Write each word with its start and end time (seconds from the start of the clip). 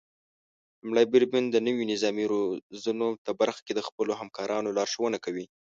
لومړی 0.81 1.05
بریدمن 1.11 1.45
د 1.49 1.57
نويو 1.65 1.89
نظامي 1.93 2.25
روزنو 2.33 3.07
په 3.25 3.31
برخه 3.39 3.61
کې 3.65 3.73
د 3.75 3.81
خپلو 3.87 4.11
همکارانو 4.21 4.75
لارښونه 4.77 5.17
کوي. 5.25 5.45